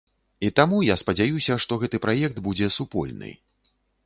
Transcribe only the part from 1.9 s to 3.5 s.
праект будзе супольны.